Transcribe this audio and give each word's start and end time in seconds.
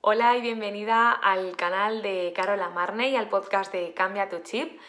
Hola 0.00 0.36
y 0.36 0.40
bienvenida 0.40 1.10
al 1.10 1.56
canal 1.56 2.02
de 2.02 2.32
Carola 2.32 2.68
Marne 2.68 3.08
y 3.08 3.16
al 3.16 3.28
podcast 3.28 3.72
de 3.72 3.94
Cambia 3.94 4.28
tu 4.28 4.38
Chip. 4.38 4.80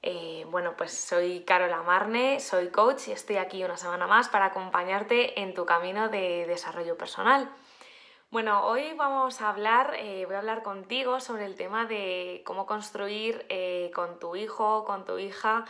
Eh, 0.00 0.46
bueno, 0.48 0.74
pues 0.74 0.98
soy 0.98 1.44
Carola 1.44 1.82
Marne, 1.82 2.40
soy 2.40 2.68
coach 2.68 3.08
y 3.08 3.12
estoy 3.12 3.36
aquí 3.36 3.62
una 3.62 3.76
semana 3.76 4.06
más 4.06 4.30
para 4.30 4.46
acompañarte 4.46 5.38
en 5.42 5.52
tu 5.52 5.66
camino 5.66 6.08
de 6.08 6.46
desarrollo 6.46 6.96
personal. 6.96 7.54
Bueno, 8.30 8.66
hoy 8.66 8.94
vamos 8.94 9.42
a 9.42 9.50
hablar, 9.50 9.96
eh, 9.98 10.24
voy 10.24 10.34
a 10.34 10.38
hablar 10.38 10.62
contigo 10.62 11.20
sobre 11.20 11.44
el 11.44 11.56
tema 11.56 11.84
de 11.84 12.42
cómo 12.46 12.64
construir 12.64 13.44
eh, 13.50 13.90
con 13.94 14.18
tu 14.18 14.34
hijo, 14.34 14.86
con 14.86 15.04
tu 15.04 15.18
hija, 15.18 15.66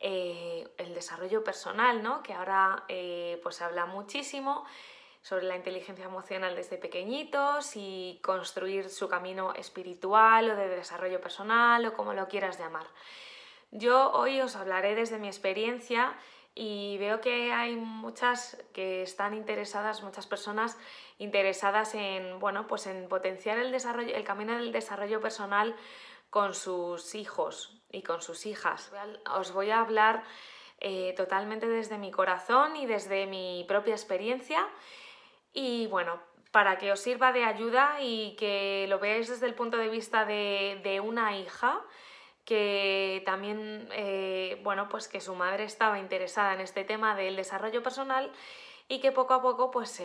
el 0.00 0.94
desarrollo 0.94 1.44
personal, 1.44 2.02
¿no? 2.02 2.22
Que 2.22 2.32
ahora 2.32 2.84
pues 3.42 3.56
se 3.56 3.64
habla 3.64 3.84
muchísimo 3.84 4.64
sobre 5.22 5.46
la 5.46 5.56
inteligencia 5.56 6.04
emocional 6.04 6.56
desde 6.56 6.78
pequeñitos 6.78 7.76
y 7.76 8.20
construir 8.22 8.88
su 8.88 9.08
camino 9.08 9.52
espiritual 9.54 10.50
o 10.50 10.56
de 10.56 10.68
desarrollo 10.68 11.20
personal 11.20 11.84
o 11.86 11.92
como 11.92 12.14
lo 12.14 12.28
quieras 12.28 12.58
llamar. 12.58 12.86
Yo 13.70 14.12
hoy 14.12 14.40
os 14.40 14.56
hablaré 14.56 14.94
desde 14.94 15.18
mi 15.18 15.28
experiencia 15.28 16.16
y 16.54 16.98
veo 16.98 17.20
que 17.20 17.52
hay 17.52 17.76
muchas 17.76 18.60
que 18.72 19.02
están 19.02 19.34
interesadas, 19.34 20.02
muchas 20.02 20.26
personas 20.26 20.76
interesadas 21.18 21.94
en, 21.94 22.40
bueno, 22.40 22.66
pues 22.66 22.86
en 22.86 23.08
potenciar 23.08 23.58
el 23.58 23.70
desarrollo, 23.70 24.14
el 24.14 24.24
camino 24.24 24.56
del 24.56 24.72
desarrollo 24.72 25.20
personal 25.20 25.76
con 26.30 26.54
sus 26.54 27.14
hijos 27.14 27.80
y 27.92 28.02
con 28.02 28.22
sus 28.22 28.46
hijas. 28.46 28.90
Os 29.36 29.52
voy 29.52 29.70
a 29.70 29.80
hablar 29.80 30.24
eh, 30.80 31.14
totalmente 31.16 31.68
desde 31.68 31.98
mi 31.98 32.10
corazón 32.10 32.74
y 32.76 32.86
desde 32.86 33.26
mi 33.26 33.64
propia 33.68 33.94
experiencia 33.94 34.66
y 35.52 35.86
bueno, 35.88 36.20
para 36.50 36.78
que 36.78 36.92
os 36.92 37.00
sirva 37.00 37.32
de 37.32 37.44
ayuda 37.44 37.98
y 38.00 38.34
que 38.36 38.86
lo 38.88 38.98
veáis 38.98 39.28
desde 39.28 39.46
el 39.46 39.54
punto 39.54 39.76
de 39.76 39.88
vista 39.88 40.24
de, 40.24 41.00
una 41.04 41.36
hija 41.36 41.80
que 42.44 43.22
también, 43.24 43.88
eh, 43.92 44.58
bueno, 44.64 44.88
pues 44.88 45.06
que 45.06 45.20
su 45.20 45.34
madre 45.34 45.64
estaba 45.64 45.98
interesada 45.98 46.54
en 46.54 46.60
este 46.60 46.84
tema 46.84 47.14
del 47.14 47.36
desarrollo 47.36 47.82
personal 47.82 48.32
y 48.88 48.98
que 49.00 49.12
poco 49.12 49.34
a 49.34 49.42
poco 49.42 49.70
pues 49.70 50.02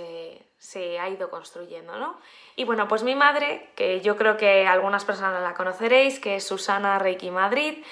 se 0.57 0.99
ha 0.99 1.09
ido 1.09 1.31
construyendo, 1.31 1.97
¿no? 1.97 2.19
Y 2.55 2.65
bueno, 2.65 2.87
pues 2.87 3.01
mi 3.01 3.15
madre, 3.15 3.71
que 3.75 4.01
yo 4.01 4.15
creo 4.15 4.37
que 4.37 4.67
algunas 4.67 5.03
personas 5.03 5.41
la 5.41 5.55
conoceréis, 5.55 6.19
que 6.19 6.35
es 6.35 6.45
Susana 6.45 6.99
Reiki 6.99 7.31
Madrid, 7.31 7.83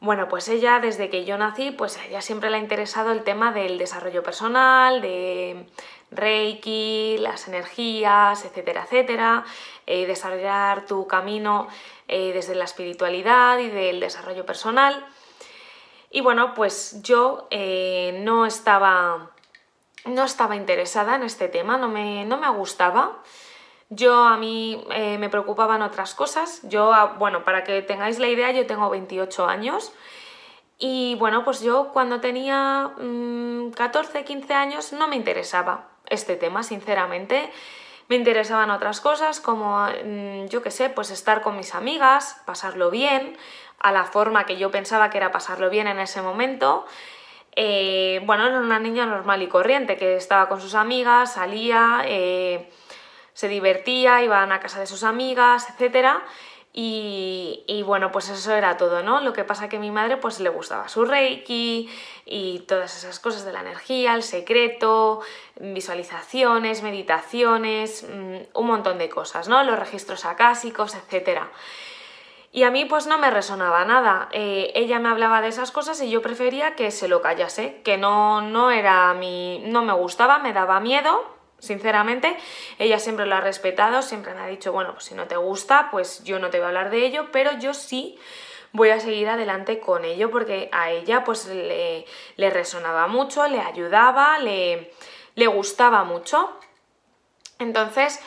bueno, 0.00 0.28
pues 0.28 0.48
ella 0.48 0.80
desde 0.80 1.10
que 1.10 1.26
yo 1.26 1.36
nací, 1.36 1.72
pues 1.72 1.98
a 1.98 2.06
ella 2.06 2.22
siempre 2.22 2.48
le 2.48 2.56
ha 2.56 2.60
interesado 2.60 3.12
el 3.12 3.22
tema 3.22 3.52
del 3.52 3.76
desarrollo 3.76 4.22
personal, 4.22 5.02
de 5.02 5.66
Reiki, 6.10 7.18
las 7.18 7.46
energías, 7.48 8.44
etcétera, 8.46 8.84
etcétera, 8.84 9.44
eh, 9.86 10.06
desarrollar 10.06 10.86
tu 10.86 11.06
camino 11.06 11.68
eh, 12.08 12.32
desde 12.32 12.54
la 12.54 12.64
espiritualidad 12.64 13.58
y 13.58 13.68
del 13.68 14.00
desarrollo 14.00 14.46
personal. 14.46 15.06
Y 16.10 16.22
bueno, 16.22 16.54
pues 16.54 17.02
yo 17.02 17.46
eh, 17.50 18.18
no, 18.24 18.46
estaba, 18.46 19.30
no 20.06 20.24
estaba 20.24 20.56
interesada 20.56 21.14
en 21.14 21.24
este 21.24 21.48
tema, 21.48 21.76
no 21.76 21.88
me, 21.88 22.24
no 22.24 22.38
me 22.38 22.48
gustaba. 22.48 23.22
Yo 23.90 24.24
a 24.24 24.36
mí 24.36 24.82
me 25.18 25.28
preocupaban 25.28 25.82
otras 25.82 26.14
cosas. 26.14 26.60
Yo, 26.62 26.92
ah, 26.92 27.16
bueno, 27.18 27.44
para 27.44 27.64
que 27.64 27.82
tengáis 27.82 28.18
la 28.18 28.28
idea, 28.28 28.50
yo 28.52 28.66
tengo 28.66 28.88
28 28.88 29.46
años 29.46 29.92
y 30.82 31.14
bueno, 31.16 31.44
pues 31.44 31.60
yo 31.60 31.90
cuando 31.92 32.20
tenía 32.20 32.92
14, 33.76 34.20
mm, 34.20 34.24
15 34.24 34.54
años 34.54 34.92
no 34.94 35.08
me 35.08 35.16
interesaba 35.16 35.88
este 36.06 36.36
tema, 36.36 36.62
sinceramente. 36.62 37.52
Me 38.08 38.16
interesaban 38.16 38.70
otras 38.70 39.00
cosas 39.02 39.40
como, 39.40 39.86
mm, 39.86 40.46
yo 40.46 40.62
qué 40.62 40.70
sé, 40.70 40.88
pues 40.88 41.10
estar 41.10 41.42
con 41.42 41.56
mis 41.56 41.74
amigas, 41.74 42.40
pasarlo 42.46 42.90
bien, 42.90 43.36
a 43.78 43.92
la 43.92 44.04
forma 44.04 44.46
que 44.46 44.56
yo 44.56 44.70
pensaba 44.70 45.10
que 45.10 45.18
era 45.18 45.30
pasarlo 45.30 45.68
bien 45.68 45.86
en 45.86 45.98
ese 46.00 46.22
momento. 46.22 46.86
Eh, 47.54 48.22
bueno, 48.24 48.46
era 48.46 48.58
una 48.58 48.78
niña 48.78 49.04
normal 49.04 49.42
y 49.42 49.48
corriente 49.48 49.98
que 49.98 50.16
estaba 50.16 50.48
con 50.48 50.62
sus 50.62 50.74
amigas, 50.74 51.34
salía, 51.34 52.02
eh, 52.06 52.70
se 53.40 53.48
divertía, 53.48 54.22
iban 54.22 54.52
a 54.52 54.60
casa 54.60 54.80
de 54.80 54.86
sus 54.86 55.02
amigas, 55.02 55.66
etcétera 55.70 56.22
y, 56.72 57.82
bueno, 57.84 58.12
pues 58.12 58.28
eso 58.28 58.54
era 58.54 58.76
todo, 58.76 59.02
¿no? 59.02 59.20
Lo 59.20 59.32
que 59.32 59.42
pasa 59.42 59.68
que 59.68 59.78
a 59.78 59.80
mi 59.80 59.90
madre 59.90 60.18
pues 60.18 60.38
le 60.38 60.50
gustaba 60.50 60.88
su 60.88 61.04
reiki 61.04 61.88
y 62.26 62.60
todas 62.60 62.96
esas 62.96 63.18
cosas 63.18 63.44
de 63.44 63.52
la 63.52 63.60
energía, 63.60 64.14
el 64.14 64.22
secreto, 64.22 65.20
visualizaciones, 65.58 66.82
meditaciones, 66.82 68.06
mm, 68.08 68.36
un 68.54 68.66
montón 68.66 68.98
de 68.98 69.08
cosas, 69.08 69.48
¿no? 69.48 69.64
Los 69.64 69.78
registros 69.78 70.24
acásicos, 70.26 70.94
etc. 70.94 71.40
Y 72.52 72.62
a 72.62 72.70
mí 72.70 72.84
pues 72.84 73.08
no 73.08 73.18
me 73.18 73.30
resonaba 73.30 73.84
nada. 73.84 74.28
Eh, 74.30 74.70
ella 74.76 75.00
me 75.00 75.08
hablaba 75.08 75.40
de 75.40 75.48
esas 75.48 75.72
cosas 75.72 76.00
y 76.02 76.10
yo 76.10 76.22
prefería 76.22 76.76
que 76.76 76.92
se 76.92 77.08
lo 77.08 77.20
callase, 77.20 77.80
que 77.82 77.96
no, 77.96 78.42
no 78.42 78.70
era 78.70 79.12
mi... 79.14 79.60
no 79.66 79.82
me 79.82 79.94
gustaba, 79.94 80.38
me 80.38 80.52
daba 80.52 80.78
miedo 80.78 81.39
Sinceramente, 81.60 82.36
ella 82.78 82.98
siempre 82.98 83.26
lo 83.26 83.36
ha 83.36 83.40
respetado, 83.40 84.02
siempre 84.02 84.34
me 84.34 84.40
ha 84.40 84.46
dicho, 84.46 84.72
bueno, 84.72 84.92
pues 84.94 85.04
si 85.04 85.14
no 85.14 85.26
te 85.26 85.36
gusta, 85.36 85.88
pues 85.90 86.24
yo 86.24 86.38
no 86.38 86.50
te 86.50 86.58
voy 86.58 86.64
a 86.64 86.68
hablar 86.68 86.90
de 86.90 87.04
ello, 87.04 87.28
pero 87.30 87.52
yo 87.58 87.74
sí 87.74 88.18
voy 88.72 88.90
a 88.90 89.00
seguir 89.00 89.28
adelante 89.28 89.80
con 89.80 90.04
ello 90.04 90.30
porque 90.30 90.68
a 90.72 90.90
ella 90.90 91.24
pues 91.24 91.46
le, 91.46 92.06
resonaba 92.38 93.06
mucho, 93.06 93.46
le 93.46 93.60
ayudaba, 93.60 94.38
le, 94.38 94.90
le 95.34 95.46
gustaba 95.46 96.04
mucho. 96.04 96.50
Entonces, 97.58 98.20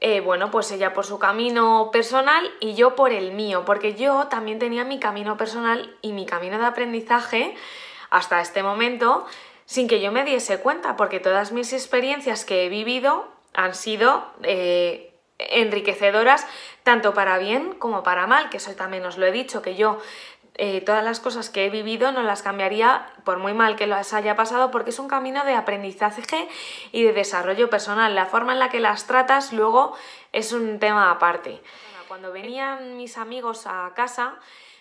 eh, 0.00 0.20
bueno, 0.20 0.50
pues 0.50 0.70
ella 0.70 0.92
por 0.92 1.06
su 1.06 1.18
camino 1.18 1.90
personal 1.92 2.48
y 2.60 2.74
yo 2.74 2.94
por 2.94 3.12
el 3.12 3.32
mío, 3.32 3.64
porque 3.64 3.94
yo 3.94 4.28
también 4.28 4.58
tenía 4.58 4.84
mi 4.84 5.00
camino 5.00 5.36
personal 5.36 5.96
y 6.02 6.12
mi 6.12 6.26
camino 6.26 6.58
de 6.58 6.66
aprendizaje 6.66 7.56
hasta 8.10 8.40
este 8.40 8.62
momento 8.62 9.26
sin 9.66 9.88
que 9.88 10.00
yo 10.00 10.10
me 10.12 10.24
diese 10.24 10.58
cuenta, 10.58 10.96
porque 10.96 11.20
todas 11.20 11.52
mis 11.52 11.72
experiencias 11.72 12.44
que 12.44 12.64
he 12.64 12.68
vivido 12.68 13.28
han 13.52 13.74
sido 13.74 14.26
eh, 14.42 15.12
enriquecedoras 15.38 16.46
tanto 16.82 17.14
para 17.14 17.38
bien 17.38 17.74
como 17.74 18.02
para 18.02 18.26
mal, 18.26 18.48
que 18.48 18.56
eso 18.56 18.74
también 18.74 19.04
os 19.04 19.18
lo 19.18 19.26
he 19.26 19.32
dicho, 19.32 19.60
que 19.60 19.74
yo 19.74 19.98
eh, 20.58 20.80
todas 20.80 21.04
las 21.04 21.20
cosas 21.20 21.50
que 21.50 21.66
he 21.66 21.70
vivido 21.70 22.12
no 22.12 22.22
las 22.22 22.40
cambiaría 22.40 23.06
por 23.24 23.38
muy 23.38 23.52
mal 23.52 23.76
que 23.76 23.86
las 23.86 24.14
haya 24.14 24.36
pasado 24.36 24.70
porque 24.70 24.88
es 24.88 24.98
un 24.98 25.08
camino 25.08 25.44
de 25.44 25.54
aprendizaje 25.54 26.48
y 26.92 27.02
de 27.02 27.12
desarrollo 27.12 27.68
personal. 27.68 28.14
La 28.14 28.24
forma 28.24 28.54
en 28.54 28.60
la 28.60 28.70
que 28.70 28.80
las 28.80 29.06
tratas 29.06 29.52
luego 29.52 29.94
es 30.32 30.52
un 30.52 30.78
tema 30.78 31.10
aparte. 31.10 31.60
Cuando 32.08 32.32
venían 32.32 32.96
mis 32.96 33.18
amigos 33.18 33.66
a 33.66 33.92
casa, 33.94 34.36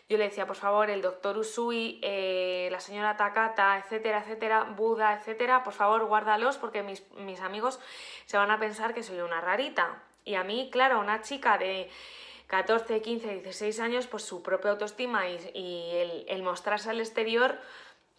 yo 0.08 0.18
le 0.18 0.26
decía, 0.26 0.46
por 0.46 0.56
favor, 0.56 0.90
el 0.92 1.02
doctor 1.02 1.38
Usui, 1.38 2.00
eh, 2.04 2.70
la 2.72 2.80
señora 2.80 3.18
Takata, 3.18 3.80
etcétera, 3.80 4.20
etcétera, 4.20 4.64
Buda, 4.64 5.16
etcétera, 5.16 5.64
por 5.64 5.74
favor, 5.74 6.06
guárdalos 6.06 6.58
porque 6.58 6.84
mis, 6.84 7.42
amigos 7.42 7.80
se 8.26 8.38
van 8.38 8.52
a 8.52 8.60
pensar 8.60 8.94
que 8.94 9.02
soy 9.02 9.20
una 9.20 9.42
rarita. 9.42 10.04
Y 10.24 10.36
a 10.36 10.44
mí, 10.44 10.70
claro, 10.72 11.00
una 11.00 11.22
chica 11.22 11.58
de 11.58 11.90
14, 12.48 13.02
15, 13.02 13.42
16 13.42 13.80
años, 13.80 14.06
pues 14.06 14.24
su 14.24 14.44
propia 14.44 14.72
autoestima 14.72 15.28
y, 15.28 15.38
el, 15.56 16.26
el, 16.28 16.44
mostrarse 16.44 16.92
al 16.92 17.00
exterior, 17.00 17.60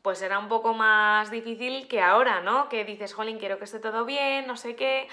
pues 0.03 0.23
era 0.23 0.41
un 0.41 0.49
poco 0.49 0.75
más 0.75 1.31
difícil 1.31 1.87
que 1.87 2.01
ahora, 2.01 2.41
¿no? 2.41 2.69
Que 2.69 2.85
dices, 2.85 3.15
jolín, 3.15 3.39
quiero 3.39 3.59
que 3.59 3.65
esté 3.65 3.79
todo 3.79 4.05
bien, 4.05 4.47
no 4.49 4.57
sé 4.57 4.75
qué 4.75 5.09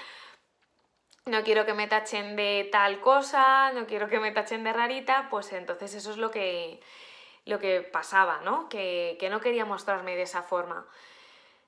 no 1.26 1.42
quiero 1.42 1.64
que 1.64 1.74
me 1.74 1.88
tachen 1.88 2.36
de 2.36 2.68
tal 2.70 3.00
cosa, 3.00 3.72
no 3.72 3.86
quiero 3.86 4.08
que 4.08 4.20
me 4.20 4.32
tachen 4.32 4.62
de 4.62 4.72
rarita, 4.72 5.28
pues 5.30 5.52
entonces 5.52 5.94
eso 5.94 6.10
es 6.10 6.18
lo 6.18 6.30
que, 6.30 6.80
lo 7.46 7.58
que 7.58 7.80
pasaba, 7.80 8.40
¿no? 8.44 8.68
Que, 8.68 9.16
no 9.30 9.40
quería 9.40 9.64
mostrarme 9.64 10.16
de 10.16 10.22
esa 10.22 10.42
forma. 10.42 10.86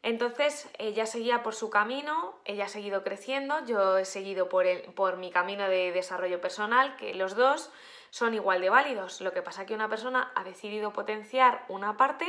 Entonces 0.03 0.69
ella 0.79 1.07
seguía 1.07 1.43
por 1.43 1.55
su 1.55 1.71
camino, 1.71 2.35
ella 2.45 2.67
ha 2.67 2.69
seguido 2.69 3.03
creciendo, 3.03 3.65
yo 3.65 3.99
he 3.99 4.05
seguido 4.05 4.49
por, 4.49 4.67
el, 4.67 4.83
por 4.93 5.17
mi 5.17 5.31
camino 5.31 5.69
de 5.69 5.91
desarrollo 5.91 6.41
personal, 6.41 6.95
que 6.97 7.15
los 7.15 7.35
dos 7.35 7.71
son 8.11 8.35
igual 8.35 8.61
de 8.61 8.71
válidos. 8.71 9.21
Lo 9.23 9.33
que 9.33 9.43
pasa 9.43 9.63
es 9.63 9.69
que 9.69 9.75
una 9.75 9.89
persona 9.89 10.33
ha 10.35 10.45
decidido 10.45 10.93
potenciar 10.93 11.65
una 11.69 11.97
parte 11.97 12.27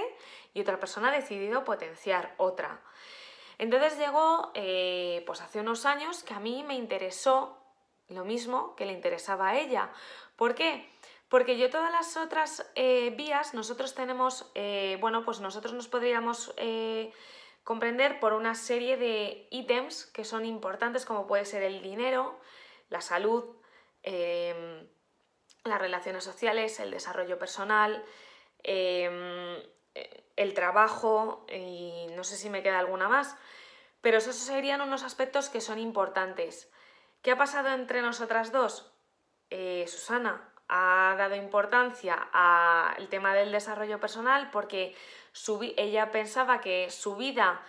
y 0.54 0.62
otra 0.62 0.80
persona 0.80 1.10
ha 1.10 1.12
decidido 1.12 1.66
potenciar 1.66 2.34
otra. 2.38 2.80
Entonces 3.58 3.98
llegó, 3.98 4.52
eh, 4.54 5.24
pues 5.26 5.42
hace 5.42 5.60
unos 5.60 5.86
años, 5.86 6.24
que 6.24 6.34
a 6.34 6.40
mí 6.40 6.64
me 6.64 6.76
interesó 6.76 7.58
lo 8.08 8.24
mismo 8.24 8.76
que 8.76 8.86
le 8.86 8.94
interesaba 8.94 9.50
a 9.50 9.60
ella. 9.60 9.92
¿Por 10.36 10.56
qué? 10.56 10.90
Porque 11.28 11.58
yo 11.58 11.70
todas 11.70 11.92
las 11.92 12.16
otras 12.16 12.70
eh, 12.76 13.14
vías, 13.18 13.54
nosotros 13.54 13.96
tenemos, 13.96 14.50
eh, 14.56 14.98
bueno, 15.02 15.26
pues 15.26 15.42
nosotros 15.42 15.74
nos 15.74 15.88
podríamos 15.88 16.54
comprender 17.64 18.22
por 18.22 18.32
una 18.32 18.56
serie 18.56 18.96
de 18.96 19.48
ítems 19.52 20.06
que 20.06 20.24
son 20.24 20.46
importantes, 20.46 21.06
como 21.06 21.28
puede 21.28 21.44
ser 21.44 21.64
el 21.64 21.82
dinero, 21.82 22.40
la 22.88 23.02
salud, 23.02 23.44
em, 24.04 24.88
las 25.66 25.80
relaciones 25.80 26.24
sociales, 26.24 26.80
el 26.80 26.92
desarrollo 26.92 27.38
personal, 27.38 28.06
em, 28.64 29.62
el 30.36 30.54
trabajo 30.54 31.46
y 31.52 32.08
no 32.16 32.24
sé 32.24 32.38
si 32.38 32.50
me 32.50 32.64
queda 32.64 32.80
alguna 32.80 33.08
más, 33.08 33.36
pero 34.02 34.18
esos 34.18 34.36
serían 34.36 34.82
unos 34.82 35.04
aspectos 35.04 35.50
que 35.50 35.62
son 35.62 35.80
importantes, 35.80 36.70
¿Qué 37.22 37.32
ha 37.32 37.38
pasado 37.38 37.70
entre 37.74 38.02
nosotras 38.02 38.52
dos? 38.52 38.90
Eh, 39.50 39.86
Susana 39.88 40.50
ha 40.70 41.16
dado 41.18 41.36
importancia 41.36 42.30
al 42.32 43.08
tema 43.10 43.34
del 43.34 43.52
desarrollo 43.52 44.00
personal 44.00 44.50
porque 44.52 44.96
ella 45.78 46.12
pensaba 46.12 46.62
que 46.62 46.90
su 46.90 47.16
vida 47.16 47.62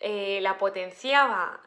eh, 0.00 0.40
la 0.42 0.58
potenciaba 0.58 1.60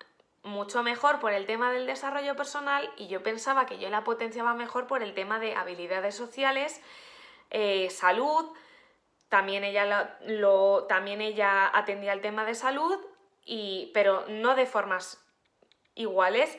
mucho 0.44 0.84
mejor 0.84 1.20
por 1.20 1.34
el 1.34 1.46
tema 1.46 1.72
del 1.72 1.86
desarrollo 1.86 2.36
personal 2.36 2.90
y 2.98 3.08
yo 3.08 3.24
pensaba 3.24 3.66
que 3.66 3.80
yo 3.80 3.90
la 3.90 4.04
potenciaba 4.04 4.54
mejor 4.54 4.88
por 4.88 5.04
el 5.04 5.14
tema 5.14 5.40
de 5.40 5.56
habilidades 5.56 6.16
sociales, 6.16 6.82
eh, 7.50 7.90
salud, 7.90 8.46
también 9.30 9.64
ella, 9.64 10.18
lo, 10.26 10.86
también 10.86 11.22
ella 11.22 11.70
atendía 11.74 12.14
el 12.14 12.22
tema 12.22 12.46
de 12.46 12.56
salud, 12.56 12.98
y, 13.46 13.92
pero 13.94 14.26
no 14.28 14.56
de 14.56 14.66
formas 14.66 15.24
iguales, 15.96 16.58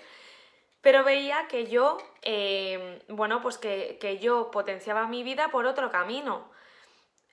pero 0.81 1.05
veía 1.05 1.47
que 1.49 1.67
yo, 1.67 1.99
eh, 2.23 3.03
bueno, 3.09 3.43
pues 3.43 3.59
que, 3.59 3.99
que 4.01 4.19
yo 4.19 4.51
potenciaba 4.51 5.07
mi 5.07 5.23
vida 5.23 5.51
por 5.51 5.67
otro 5.67 5.91
camino. 5.91 6.51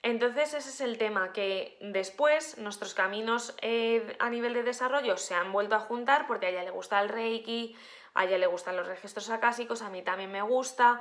Entonces 0.02 0.54
ese 0.54 0.68
es 0.68 0.80
el 0.80 0.98
tema, 0.98 1.32
que 1.32 1.76
después 1.80 2.58
nuestros 2.58 2.94
caminos 2.94 3.56
eh, 3.62 4.16
a 4.20 4.30
nivel 4.30 4.54
de 4.54 4.62
desarrollo 4.62 5.16
se 5.16 5.34
han 5.34 5.52
vuelto 5.52 5.74
a 5.74 5.80
juntar 5.80 6.26
porque 6.26 6.46
a 6.46 6.48
ella 6.50 6.62
le 6.62 6.70
gusta 6.70 7.00
el 7.00 7.08
reiki, 7.08 7.76
a 8.14 8.24
ella 8.24 8.38
le 8.38 8.46
gustan 8.46 8.76
los 8.76 8.86
registros 8.86 9.30
acásicos, 9.30 9.82
a 9.82 9.90
mí 9.90 10.02
también 10.02 10.30
me 10.30 10.42
gusta 10.42 11.00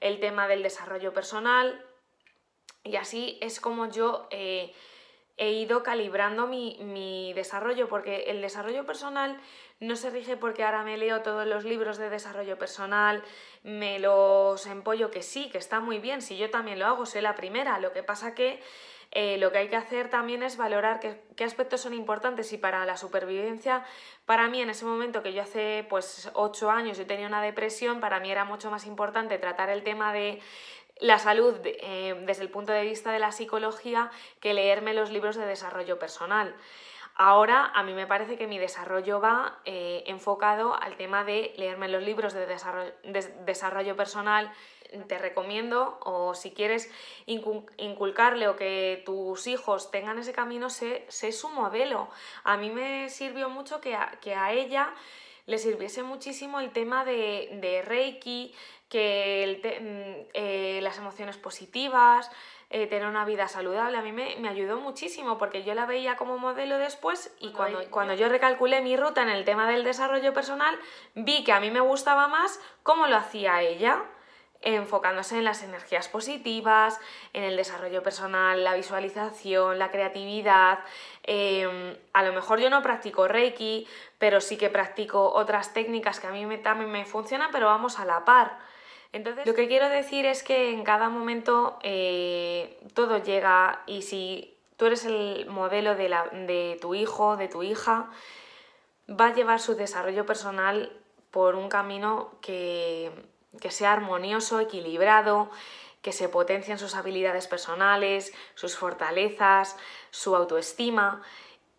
el 0.00 0.18
tema 0.20 0.48
del 0.48 0.62
desarrollo 0.62 1.12
personal 1.12 1.84
y 2.88 2.96
así 2.96 3.38
es 3.40 3.60
como 3.60 3.88
yo 3.90 4.26
eh, 4.30 4.72
he 5.36 5.52
ido 5.52 5.82
calibrando 5.82 6.46
mi, 6.46 6.78
mi 6.80 7.32
desarrollo 7.34 7.88
porque 7.88 8.24
el 8.28 8.42
desarrollo 8.42 8.84
personal 8.84 9.40
no 9.80 9.94
se 9.94 10.10
rige 10.10 10.36
porque 10.36 10.64
ahora 10.64 10.82
me 10.82 10.96
leo 10.96 11.22
todos 11.22 11.46
los 11.46 11.64
libros 11.64 11.98
de 11.98 12.10
desarrollo 12.10 12.58
personal, 12.58 13.22
me 13.62 13.98
los 13.98 14.66
empollo 14.66 15.10
que 15.10 15.22
sí, 15.22 15.50
que 15.50 15.58
está 15.58 15.80
muy 15.80 16.00
bien, 16.00 16.20
si 16.20 16.36
yo 16.36 16.50
también 16.50 16.80
lo 16.80 16.86
hago, 16.86 17.06
soy 17.06 17.20
la 17.20 17.36
primera. 17.36 17.78
Lo 17.78 17.92
que 17.92 18.02
pasa 18.02 18.34
que 18.34 18.60
eh, 19.12 19.38
lo 19.38 19.52
que 19.52 19.58
hay 19.58 19.68
que 19.68 19.76
hacer 19.76 20.10
también 20.10 20.42
es 20.42 20.56
valorar 20.56 21.00
qué, 21.00 21.44
aspectos 21.44 21.80
son 21.80 21.94
importantes 21.94 22.52
y 22.52 22.58
para 22.58 22.84
la 22.84 22.96
supervivencia, 22.96 23.84
para 24.26 24.48
mí 24.48 24.60
en 24.60 24.68
ese 24.68 24.84
momento 24.84 25.22
que 25.22 25.32
yo 25.32 25.42
hace 25.42 25.86
pues 25.88 26.30
ocho 26.34 26.70
años 26.70 26.98
yo 26.98 27.06
tenía 27.06 27.26
una 27.26 27.40
depresión, 27.40 28.00
para 28.00 28.20
mí 28.20 28.30
era 28.30 28.44
mucho 28.44 28.70
más 28.70 28.84
importante 28.84 29.38
tratar 29.38 29.70
el 29.70 29.82
tema 29.82 30.12
de 30.12 30.40
la 31.00 31.18
salud 31.18 31.54
eh, 31.64 32.14
desde 32.26 32.42
el 32.42 32.50
punto 32.50 32.72
de 32.72 32.82
vista 32.82 33.12
de 33.12 33.18
la 33.18 33.32
psicología 33.32 34.10
que 34.40 34.54
leerme 34.54 34.94
los 34.94 35.10
libros 35.10 35.36
de 35.36 35.46
desarrollo 35.46 35.98
personal. 35.98 36.54
Ahora 37.20 37.72
a 37.74 37.82
mí 37.82 37.94
me 37.94 38.06
parece 38.06 38.38
que 38.38 38.46
mi 38.46 38.58
desarrollo 38.58 39.20
va 39.20 39.58
eh, 39.64 40.04
enfocado 40.06 40.80
al 40.80 40.96
tema 40.96 41.24
de 41.24 41.52
leerme 41.56 41.88
los 41.88 42.00
libros 42.02 42.32
de 42.32 42.46
desarrollo, 42.46 43.96
personal. 43.96 44.52
Te 45.08 45.18
recomiendo, 45.18 45.98
o 46.04 46.34
si 46.34 46.52
quieres 46.52 46.88
inculcarle 47.26 48.46
o 48.46 48.54
que 48.54 49.02
tus 49.04 49.48
hijos 49.48 49.90
tengan 49.90 50.20
ese 50.20 50.32
camino, 50.32 50.70
sé, 50.70 51.06
su 51.10 51.48
modelo. 51.48 52.08
A 52.44 52.56
mí 52.56 52.70
me 52.70 53.08
sirvió 53.08 53.50
mucho 53.50 53.80
que 53.80 53.96
a, 53.96 54.12
que 54.20 54.34
a 54.34 54.52
ella 54.52 54.94
le 55.48 55.56
sirviese 55.56 56.02
muchísimo 56.02 56.60
el 56.60 56.72
tema 56.72 57.06
de, 57.06 57.82
Reiki, 57.84 58.54
que 58.88 59.60
mm, 59.80 60.30
eh, 60.34 60.80
las 60.82 60.98
emociones 60.98 61.36
positivas, 61.36 62.30
eh, 62.70 62.86
tener 62.86 63.06
una 63.06 63.24
vida 63.24 63.48
saludable. 63.48 63.96
A 63.98 64.02
mí 64.02 64.12
me, 64.12 64.48
ayudó 64.48 64.80
muchísimo 64.80 65.38
porque 65.38 65.64
yo 65.64 65.74
la 65.74 65.86
veía 65.86 66.16
como 66.16 66.38
modelo 66.38 66.78
después 66.78 67.34
y 67.40 67.52
cuando, 67.52 67.80
cuando 67.90 68.14
yo 68.14 68.28
recalculé 68.28 68.82
mi 68.82 68.96
ruta 68.96 69.22
en 69.22 69.30
el 69.30 69.44
tema 69.44 69.68
del 69.68 69.84
desarrollo 69.84 70.32
personal, 70.32 70.78
vi 71.14 71.44
que 71.44 71.52
a 71.52 71.60
mí 71.60 71.70
me 71.70 71.80
gustaba 71.80 72.28
más 72.28 72.60
cómo 72.82 73.06
lo 73.06 73.16
hacía 73.16 73.62
ella 73.62 74.04
enfocándose 74.60 75.38
en 75.38 75.44
las 75.44 75.62
energías 75.62 76.08
positivas, 76.08 77.00
en 77.32 77.44
el 77.44 77.56
desarrollo 77.56 78.02
personal, 78.02 78.64
la 78.64 78.74
visualización, 78.74 79.78
la 79.78 79.90
creatividad. 79.90 80.80
Em, 81.22 81.96
a 82.12 82.22
lo 82.22 82.32
mejor 82.32 82.58
yo 82.58 82.68
no 82.68 82.82
practico 82.82 83.28
Reiki, 83.28 83.86
pero 84.18 84.40
sí 84.40 84.56
que 84.56 84.68
practico 84.68 85.32
otras 85.32 85.72
técnicas 85.72 86.18
que 86.18 86.26
a 86.26 86.30
mí 86.30 86.44
me, 86.44 86.58
también 86.58 86.90
me 86.90 87.04
funcionan, 87.04 87.50
pero 87.52 87.66
vamos 87.66 87.98
a 87.98 88.04
la 88.04 88.24
par. 88.24 88.58
Entonces, 89.12 89.46
lo 89.46 89.54
que 89.54 89.68
quiero 89.68 89.88
decir 89.88 90.26
es 90.26 90.42
que 90.42 90.70
en 90.70 90.84
cada 90.84 91.08
momento 91.08 91.78
eh, 91.82 92.78
todo 92.94 93.22
llega 93.22 93.82
y 93.86 94.02
si 94.02 94.58
tú 94.76 94.86
eres 94.86 95.04
el 95.06 95.46
modelo 95.46 95.94
de, 95.94 96.08
la, 96.08 96.28
de 96.28 96.78
tu 96.80 96.94
hijo, 96.94 97.36
de 97.36 97.48
tu 97.48 97.62
hija, 97.62 98.10
va 99.08 99.26
a 99.26 99.34
llevar 99.34 99.60
su 99.60 99.74
desarrollo 99.74 100.26
personal 100.26 100.92
por 101.30 101.54
un 101.54 101.68
camino 101.68 102.32
que, 102.42 103.10
que 103.60 103.70
sea 103.70 103.92
armonioso, 103.92 104.60
equilibrado, 104.60 105.50
que 106.02 106.12
se 106.12 106.28
potencien 106.28 106.78
sus 106.78 106.94
habilidades 106.94 107.46
personales, 107.46 108.32
sus 108.54 108.76
fortalezas, 108.76 109.76
su 110.10 110.36
autoestima. 110.36 111.22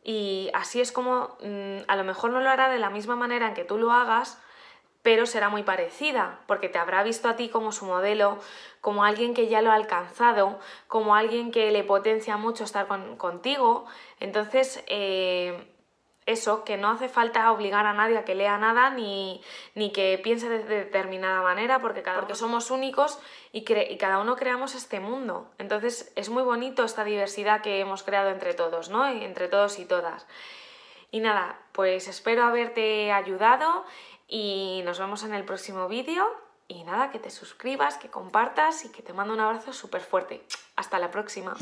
Y 0.03 0.49
así 0.53 0.81
es 0.81 0.91
como 0.91 1.37
mm, 1.41 1.79
a 1.87 1.95
lo 1.95 2.03
mejor 2.03 2.31
no 2.31 2.41
lo 2.41 2.49
hará 2.49 2.69
de 2.69 2.79
la 2.79 2.89
misma 2.89 3.15
manera 3.15 3.47
en 3.47 3.53
que 3.53 3.65
tú 3.65 3.77
lo 3.77 3.91
hagas, 3.91 4.41
pero 5.01 5.25
será 5.25 5.49
muy 5.49 5.63
parecida, 5.63 6.39
porque 6.45 6.69
te 6.69 6.77
habrá 6.77 7.03
visto 7.03 7.29
a 7.29 7.35
ti 7.35 7.49
como 7.49 7.71
su 7.71 7.85
modelo, 7.85 8.37
como 8.81 9.03
alguien 9.03 9.33
que 9.33 9.47
ya 9.47 9.61
lo 9.61 9.71
ha 9.71 9.75
alcanzado, 9.75 10.59
como 10.87 11.15
alguien 11.15 11.51
que 11.51 11.71
le 11.71 11.83
potencia 11.83 12.37
mucho 12.37 12.63
estar 12.65 12.87
contigo. 13.17 13.85
Entonces, 14.19 14.83
eh, 14.87 15.67
eso, 16.25 16.63
que 16.63 16.77
no 16.77 16.89
hace 16.89 17.09
falta 17.09 17.51
obligar 17.51 17.85
a 17.85 17.93
nadie 17.93 18.17
a 18.17 18.25
que 18.25 18.35
lea 18.35 18.57
nada 18.57 18.89
ni, 18.91 19.41
ni 19.73 19.91
que 19.91 20.19
piense 20.21 20.49
de 20.49 20.63
determinada 20.63 21.41
manera, 21.41 21.81
porque, 21.81 22.03
cada, 22.03 22.19
porque 22.19 22.35
somos 22.35 22.69
únicos 22.69 23.19
y, 23.51 23.59
y, 23.59 23.97
cada 23.97 24.19
uno 24.19 24.35
creamos 24.35 24.75
este 24.75 24.99
mundo. 24.99 25.49
Entonces, 25.57 26.11
es 26.15 26.29
muy 26.29 26.43
bonito 26.43 26.83
esta 26.83 27.03
diversidad 27.03 27.61
que 27.61 27.79
hemos 27.79 28.03
creado 28.03 28.29
entre 28.29 28.53
todos, 28.53 28.89
¿no? 28.89 29.07
Entre 29.07 29.47
todos 29.47 29.79
y 29.79 29.85
todas. 29.85 30.27
Y 31.11 31.21
nada, 31.21 31.59
pues 31.71 32.07
espero 32.07 32.43
haberte 32.43 33.11
ayudado 33.11 33.83
y 34.29 34.81
nos 34.85 34.99
vemos 34.99 35.23
en 35.23 35.33
el 35.33 35.43
próximo 35.43 35.87
vídeo. 35.89 36.25
Y 36.67 36.83
nada, 36.83 37.09
que 37.09 37.17
te 37.17 37.31
suscribas, 37.31 37.97
que 37.97 38.09
compartas 38.09 38.85
y 38.85 38.89
que 38.89 39.01
te 39.01 39.11
mando 39.11 39.33
un 39.33 39.39
abrazo 39.39 39.73
súper 39.73 40.01
fuerte. 40.01 40.43
Hasta 40.75 40.99
la 40.99 41.09
próxima. 41.09 41.55